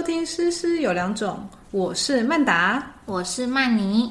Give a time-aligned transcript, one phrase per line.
[0.00, 4.10] 收听《诗诗有两种》，我是曼达，我是曼妮。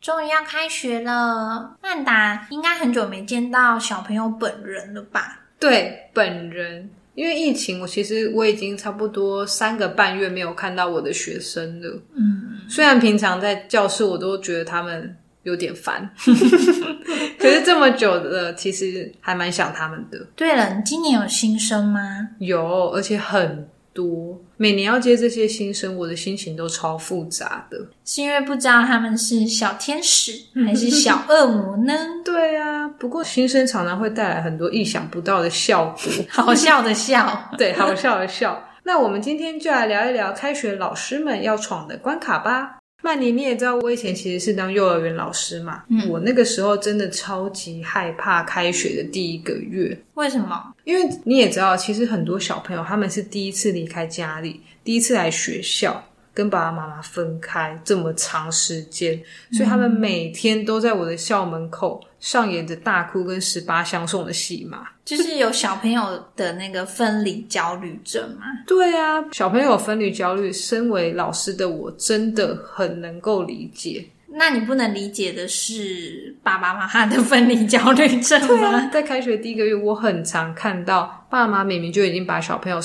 [0.00, 5.38] 终于要开学了，曼达应该很久没见到小朋友本人了吧？
[5.60, 12.02] 对，本人，因为疫情，我其实我已经差不多三个半月没有看到我的学生了。
[12.16, 16.10] 嗯，虽然平常在教室，我都觉得他们有点烦，
[17.38, 20.18] 可是这么久了，其实还蛮想他们的。
[20.34, 22.00] 对了，你今年有新生吗？
[22.40, 23.68] 有，而且很。
[23.92, 30.32] 多每年要接这些新生，我的心情都超复杂的，是因为不知道他们是小天使
[30.66, 31.92] 还是小恶魔呢？
[32.24, 38.68] 对啊，不过新生常常会带来很多意想不到的效果， 好笑的笑， 对，好笑的笑。
[38.84, 42.78] 那我们今天就来聊一聊开学老师们要闯的关卡吧。
[43.02, 45.82] 曼妮，你也知道，我以前其实是当幼儿园老师嘛。
[45.88, 49.96] 嗯，我那个时候真的超级害怕开学的第一个月。
[50.14, 50.72] 为什么？
[50.84, 56.02] 因为你也知道，其实很多小朋友他们是第一次离开家里，第一次来学校。
[56.34, 59.20] 跟爸爸妈妈分开这么长时间，
[59.52, 64.88] 所以他们每天都在我的校门口上演着大哭跟十八相送的戏码。
[65.04, 68.46] 就是有小朋友的那个分离焦虑症嘛？
[68.66, 74.06] 对啊，小朋友分离焦虑，身为老师的我真的很能够理解。
[74.34, 78.88] 那你不能理解的是爸爸妈妈的分离焦虑症吗？
[78.90, 82.80] 在开学第一个月，我很常看到爸妈明明就已经把小朋友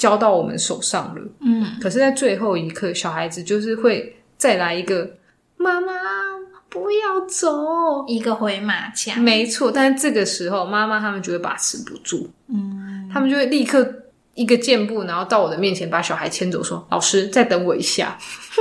[0.00, 5.06] 交到我们手上了，嗯，可是，在最后一刻，小孩子就是会再来一个
[5.58, 5.92] “妈妈
[6.70, 9.70] 不要走”，一个回马枪，没错。
[9.70, 13.86] 但是这个时候，妈妈他们就会把持不住，嗯，他们就会立刻
[14.34, 18.16] 一个箭步，然后到我的面前把小孩牵走，说：“老师，再等我一下，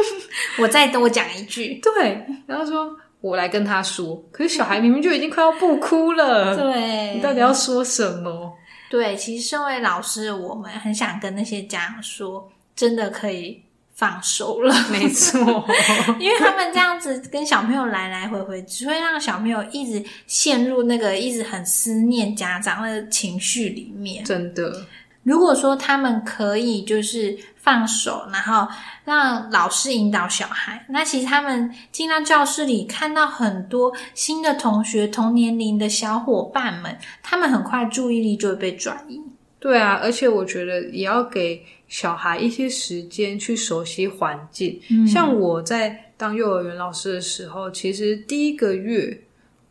[0.60, 1.76] 我再多讲一句。
[1.82, 8.54] ”对，然后说：“我来跟他说。”可是小孩明明就已经快要不哭了，对，你到底要说什么？
[8.90, 13.62] 对，其实身为老师，我们很想跟那些家长说，真的可以
[13.94, 14.74] 放手了。
[14.90, 15.40] 没错，
[16.20, 24.26] 因为他们这样子跟小朋友来来回回，只会让小朋友一直陷入那个一直很思念家长的情绪里面。
[24.26, 24.86] 真的。
[25.24, 28.68] 如果说他们可以就是放手，然后
[29.04, 39.22] 让老师引导小孩，那其实他们进到教室里，看到很多新的同学、同年龄的小伙伴们，他们很快注意力就会被转移。
[39.60, 44.80] 对啊，而且我觉得也要给小孩一些时间去熟悉环境。
[45.06, 49.22] 像我在当幼儿园老师的时候，其实第一个月。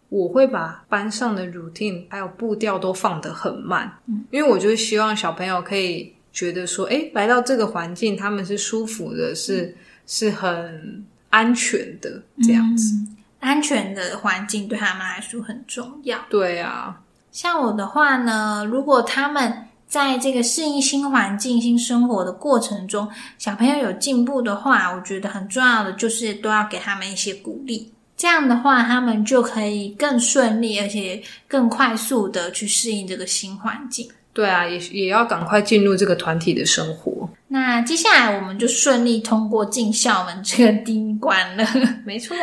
[0.08, 3.92] 我会把班上的 routine 还有步调都放得很慢，
[4.30, 9.76] 因为我就希望小朋友可以觉得说，哎，来到这个环境，他们是舒服的，是
[10.06, 12.94] 是很安全的这样子。
[13.40, 16.18] 安全的环境对他们来说很重要。
[16.28, 23.08] 对啊，像我的话呢，如果他们在这个适应新环境、新生活的过程中，
[23.38, 27.92] 小朋友有进步的话，我觉得很重要的就是都要给他们一些鼓励。
[28.18, 34.06] 这样的话，他们就可以更顺利，而且更快速的去适应这个新环境。
[34.34, 37.28] 对啊，也也要赶快进入这个团体的生活。
[37.46, 41.64] 那接下来，我们就顺利通过进校门这个第一关了。
[42.04, 42.36] 没错。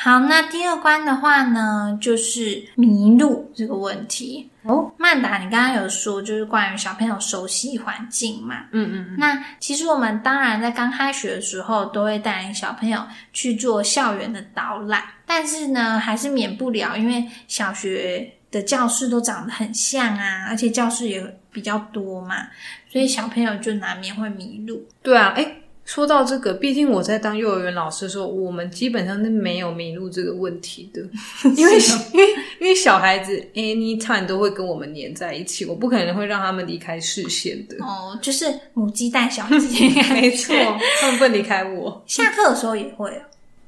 [0.00, 4.92] 好，那第二关的话呢，就是迷路这个问题哦。
[4.96, 8.66] 曼达，你刚刚有说就是关于小朋友熟悉环境嘛？
[8.70, 9.16] 嗯嗯。
[9.18, 22.46] 那其实我们当然在刚开学的时候都会带领小朋友去做校园的导览，但是呢，还是免不了，因为小学的教室都长得很像啊，而且教室也比较多嘛，
[22.88, 24.86] 所以小朋友就难免会迷路。
[25.02, 25.56] 对啊，哎。
[25.88, 31.00] 说到这个，毕竟我在当幼儿园老师的时候，我们基本上是没有迷路这个问题的，
[31.56, 31.78] 因为
[32.12, 32.26] 因为
[32.60, 37.82] 因为小孩子 anytime 都会跟我们黏在一起，我不可能会让他们离开视线的。
[37.82, 38.44] 哦，就是
[38.74, 40.54] 母鸡带小鸡， 没错，
[41.00, 42.04] 他们不能离开我。
[42.06, 43.24] 下课的时候也会啊，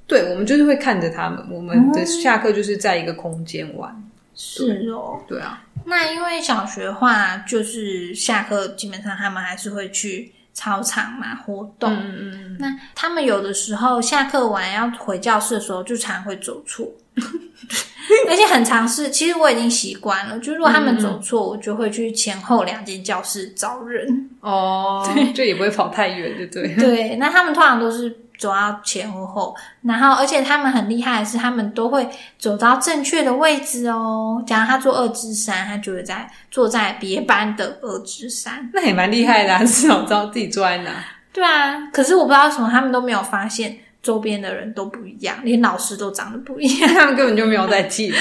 [0.07, 3.91] 对，我们就是会看着他们，我们的下课就是在一个空间玩。
[4.35, 5.65] 是哦，对啊。
[5.87, 10.33] 那因为小学话，就是下课基本上他们还是会去。
[10.61, 11.91] 操场嘛，活动。
[11.91, 12.57] 嗯嗯嗯。
[12.59, 16.87] 那他们有的时候下课完要回教室的时候，就常会走错，
[18.29, 19.11] 而且很尝试。
[19.11, 24.31] 其实我已经习惯了，就如果他们走错，我就会去前后两间教室找人。
[24.41, 26.75] 哦，对，就也不会跑太远，对对？
[26.77, 28.17] 对，那他们通常都是。
[28.41, 32.09] 走到前或后，然后而且他们很厉害的是，他们都会
[32.39, 34.43] 走到正确的位置哦。
[34.47, 41.05] 假如他坐二之三，他就会在坐在别班的二之三，那也蛮厉害的，至少知道自己坐在哪。
[41.35, 48.19] 对啊，可是我不知道为什么他们都没有发现周边的人都不一样，连老师都长得不一样，他 们根本就没有在记吧？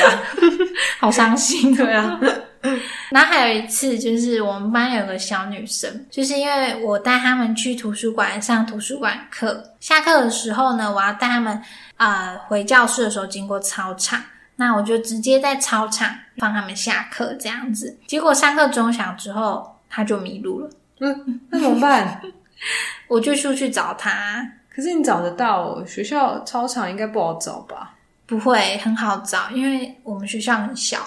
[1.00, 2.20] 好伤心，对啊。
[3.10, 11.62] 然后还有一次，就是我们班有个小女生，就是因为我带他们去图书馆上图书馆课，下课的时候呢，我要带他们
[11.96, 14.22] 啊回教室的时候经过操场，
[14.58, 17.98] 那我就直接在操场放他们下课这样子。
[18.06, 20.70] 结果上课钟响之后，他就迷路了。
[21.00, 22.22] 嗯，那怎么办？
[23.08, 24.46] 我就出去找他。
[24.80, 25.84] 可是你找得到？
[25.86, 27.96] 学校操场应该不好找吧？
[28.26, 31.00] 不会很好找，因为我们学校很小，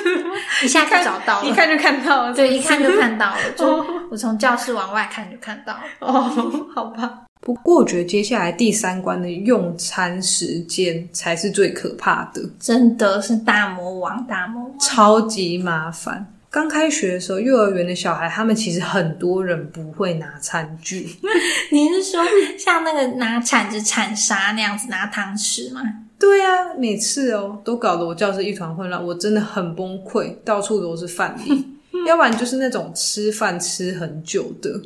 [0.62, 2.34] 一下就找到了，一看就看到了。
[2.34, 3.38] 对，一看就看到了。
[3.56, 5.80] 就我从教室往外看就看到了。
[6.00, 6.30] 哦，
[6.74, 7.22] 好吧。
[7.40, 16.26] 不过我觉得接下来第三关的用餐时间才是最可怕的，真的是大魔王，大魔王，超级麻烦。
[16.50, 21.08] 刚开学的时候，幼儿园的小孩他们其实很多人不会拿餐具。
[21.70, 22.22] 你是说
[22.58, 25.82] 像那个拿铲子铲沙那样子拿汤匙吗？
[26.18, 31.64] 对啊，每次哦都搞得我教室一团混乱，我真的很崩溃，到处都是饭粒，
[32.08, 34.80] 要不然就是那种吃饭吃很久的。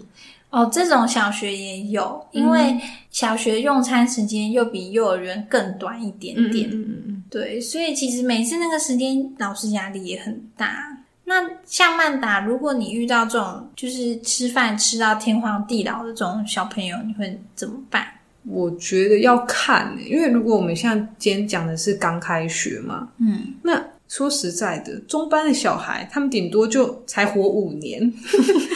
[0.50, 2.78] 哦，这种小学也有，因为
[3.10, 6.68] 小学用餐时间又比幼儿园更短一点点。
[6.70, 10.98] 嗯嗯嗯，对，所以其实每次那个时间，老师压力也很大。
[11.24, 18.06] 那像曼达，如果你遇到这种就是吃饭吃到天荒地老的这种小朋友，你会怎么办？
[18.44, 28.12] 我觉得要看，因为如果我们像今天讲的是刚开学嘛，嗯，那说实在的，中班的小孩他们顶多就才活五年，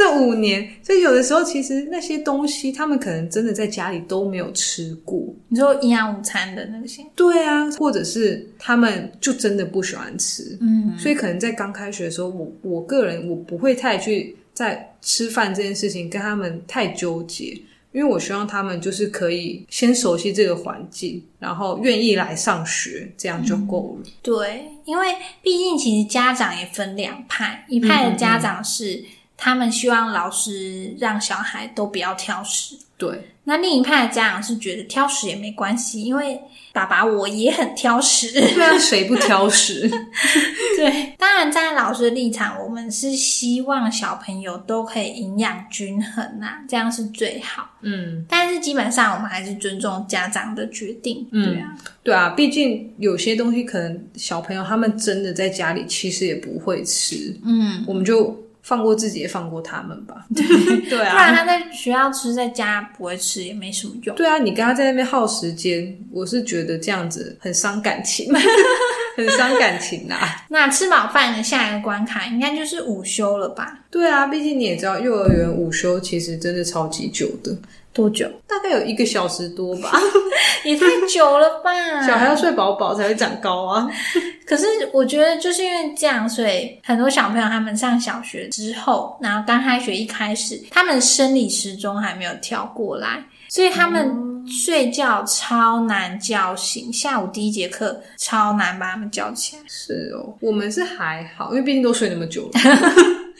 [0.00, 5.22] 这五年，所以有的时候其实那些东西他们可能真的在家里都没有吃过。
[5.48, 17.60] 你说营养午餐的那些，对啊，或者是他们就真的不喜欢吃，嗯，所以可能在刚开学的时候，我我个人我不会太去在吃饭这件事情跟他们太纠结。
[17.92, 24.08] 因为我希望他们就是可以先熟悉这个环境，然后愿意来上学，这样就够了。
[24.22, 25.08] 对，因为
[25.42, 29.02] 毕竟其实家长也分两派，一派的家长是
[29.42, 33.26] 他们希望老师让小孩都不要挑食，对。
[33.44, 36.38] 那另一派的家长是觉得挑食也没关系，因为
[36.72, 39.88] 爸爸我也很挑食，对啊，谁不挑食？
[40.76, 47.68] 对，当然站在老师的立场，我们是希望小朋友都可以营养均衡啊，这样是最好。
[47.80, 51.26] 嗯，但是基本上我们还是尊重家长的决定。
[51.32, 57.34] 对啊，对啊，毕竟有些东西可能小朋友他们真的在家里其实也不会吃。
[57.42, 58.38] 嗯，我们就。
[58.62, 60.26] 放过自己，也放过他们吧。
[60.34, 64.14] 对啊，不然他在学校吃，在家不会吃，也没什么用。
[64.16, 68.32] 对啊，你跟他在那边耗时间，我是觉得这样子很伤感情，
[69.16, 70.16] 很伤感情呐。
[70.48, 73.80] 那吃饱饭的下一个关卡，应该就是午休了吧？
[73.90, 77.56] 对啊，毕竟你也知道，幼儿园午休其实真的超级久的。
[77.92, 78.28] 多久？
[78.46, 79.92] 大概有一个小时多吧，
[80.64, 81.70] 也太久了吧！
[82.06, 83.88] 小孩要睡饱饱才会长高啊。
[84.46, 94.12] 可是我觉得就是因为这样，所以很多小朋友他们上小学之后，然后刚开学一开始，他们生理时钟还没有调过来，所以他们
[94.46, 96.92] 睡觉超难叫醒。
[96.92, 99.62] 下午第一节课超难把他们叫起来。
[99.68, 102.60] 是哦，我们是还好，因为毕竟都睡那么久了。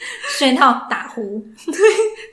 [0.37, 1.73] 睡到打呼， 对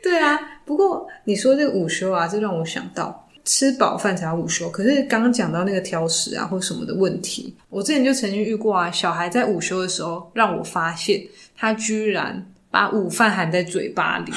[0.03, 0.39] 对啊。
[0.65, 4.69] 不过你说这个午休啊，这让我想到吃饱饭才要午休。
[4.71, 8.91] 可是刚刚讲到那个挑食啊或什么的问题，我之前就曾经遇过啊。
[8.91, 11.23] 小孩在午休的时候，让我发现
[11.57, 14.33] 他居然把午饭含在嘴巴里，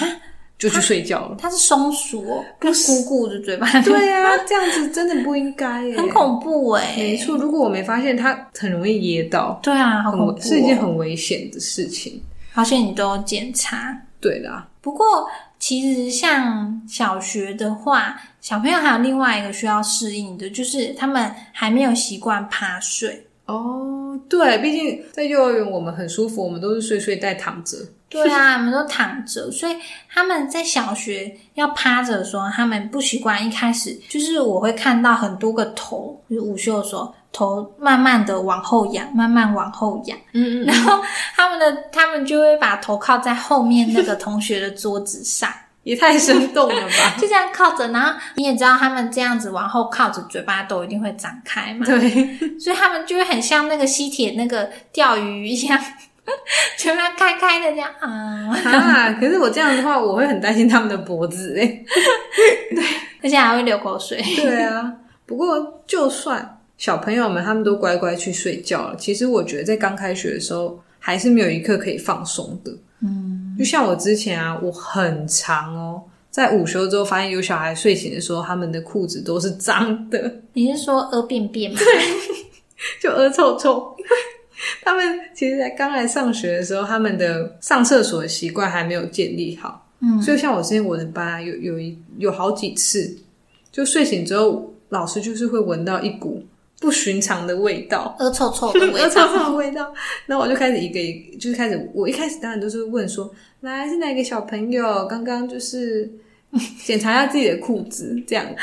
[0.57, 1.35] 就去睡觉了。
[1.37, 3.67] 他是松鼠，哦，跟姑姑的嘴巴。
[3.81, 6.93] 对啊，这样子真的不应该，很恐怖哎。
[6.95, 9.59] 没错，如果我没发现，他很容易噎到。
[9.61, 12.21] 对啊，很是一件很危险的事情。
[12.53, 14.67] 而且你都检查，对啦。
[14.81, 15.29] 不过
[15.59, 23.27] 其实像小学的话，小朋友还有另外一个需要适应的，就是他们还没有习惯趴睡。
[23.45, 27.77] 哦，对，毕竟在幼儿园我们很舒服，我们都是睡睡袋躺着。
[28.09, 29.75] 对啊，我们都躺着，所以
[30.09, 33.45] 他们在小学要趴着的时候，他们不习惯。
[33.45, 37.13] 一开始就是我会看到很多个头，就是午休的时候。
[37.33, 41.01] 头慢慢的往后仰，慢慢往后仰，嗯嗯，然后
[41.35, 45.49] 他们的他们就会把头靠在后面那个同学的桌子上，
[45.83, 47.15] 也太生动了吧？
[47.17, 51.99] 就这样靠着，然后你也知道他们这样子往后靠着，嘴巴都一定会张开嘛，对，
[52.59, 55.79] 所以他们就会很像那个吸铁那个钓鱼一样，
[56.77, 59.13] 嘴巴开开的这样啊啊！
[59.19, 61.65] 可是我这样的话，我会很担心他们的脖子哎，
[62.75, 62.83] 对，
[63.23, 64.21] 而且还会流口水。
[64.35, 64.91] 对啊，
[65.25, 66.57] 不过就算。
[66.81, 68.95] 小朋友们他们都乖乖去睡觉了。
[68.95, 72.75] 其实我觉得在刚开学的时候，还是没有一刻可以放松的。
[73.01, 80.41] 嗯，就像我之前啊，我很长哦，在午休之后发现有小孩睡醒的时候，他们的裤子都是脏的。
[80.53, 81.77] 你是说屙便便吗？
[81.77, 81.85] 对，
[82.99, 83.95] 就屙臭臭。
[84.83, 89.87] 他们其实，在刚来上学的时候，他们的上厕所的习惯还没有建立好。
[89.99, 93.15] 嗯，所以像我之前我的班啊有有一有好几次，
[93.71, 96.43] 就睡醒之后，老师就是会闻到一股
[96.81, 99.93] 不寻常的味道， 恶臭臭的味道，恶臭臭的味道。
[100.25, 106.11] 然后我就开始一个一，就是开始，我一开始当然都是问说，来是哪个小朋友刚刚就是
[106.83, 108.45] 检查一下自己的裤子这样。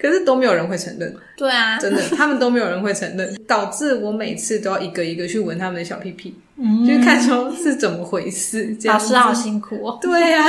[0.00, 8.76] 可是都没有人会承认，对啊，真的，他们都没有人会承认，导致我每次都要一个一个去闻他们的小屁屁，嗯，就看说是怎么回事。
[8.84, 9.98] 老师好辛苦哦。
[10.00, 10.44] 对呀，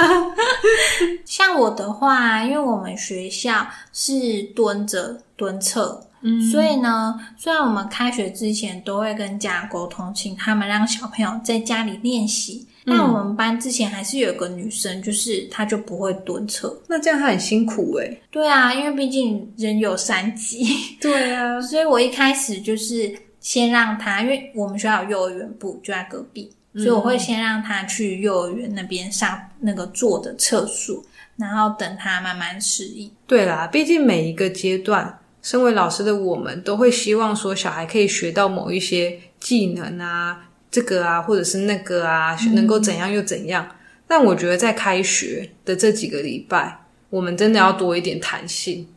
[1.26, 4.14] 像我的话，因为我们学校是
[4.56, 12.67] 蹲着蹲厕，嗯，所以呢，虽然我们开学之前都会跟家长沟通，请他们让小朋友在家里练习。
[12.88, 16.75] 那我们班之前还是有个女生，就是她就不会蹲厕。
[16.88, 18.17] 那这样她很辛苦哎。
[18.29, 20.65] 对啊，因为毕竟人有三级。
[21.00, 31.03] 对啊，所以我一开始就是先让她，因为我们学校有幼儿园部就在隔壁，所以我会先让她去幼儿园那边上那个坐的厕所，
[31.38, 33.12] 然后等她慢慢适应。
[33.25, 35.12] 对啦，毕竟每一个阶段，
[35.46, 40.48] 身为老师的我们都会希望说小孩可以学到某一些技能啊。
[40.72, 43.70] 这个啊，或者是那个啊，能够怎样又怎样？
[44.08, 46.80] 但我觉得在开学的这几个礼拜，
[47.12, 48.88] 我们真的要多一点弹性。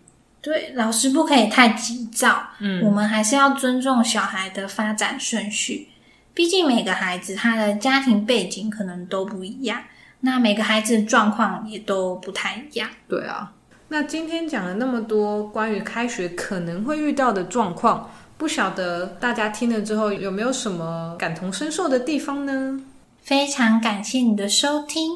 [0.40, 2.48] 对，老师不可以太急躁。
[2.60, 5.88] 嗯，我们还是要尊重小孩的发展顺序。
[6.32, 9.84] 毕竟每个孩子他的家庭背景可能都不一样，
[10.20, 12.88] 那每个孩子的状况也都不太一样。
[13.06, 13.52] 对啊，
[13.90, 18.10] 那今天讲了那么多关于开学可能会遇到的状况。
[18.36, 22.80] 不晓得大家听了之后有没有什么感同身受的地方呢？
[23.22, 25.10] 非常感谢你的收听。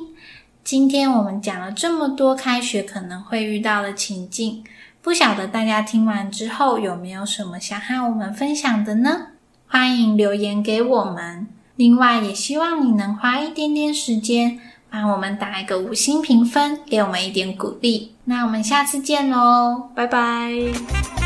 [0.65, 4.65] 今天我们讲了这么多开学可能会遇到的情境，
[5.03, 9.27] 不晓得大家听完之后有没有什么想和我们分享的呢？
[9.69, 11.47] 欢迎留言给我们。
[11.77, 14.59] 另外，也希望你能花一点点时间
[14.93, 18.13] 帮我们打一个五星评分，给我们一点鼓励。
[18.27, 21.22] 那我们下次见喽，拜拜。